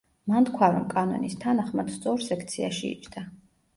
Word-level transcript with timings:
მან 0.29 0.45
თქვა, 0.47 0.69
რომ 0.75 0.87
კანონის 0.93 1.37
თანახმად 1.45 1.91
სწორ 1.99 2.25
სექციაში 2.31 2.87
იჯდა. 2.95 3.29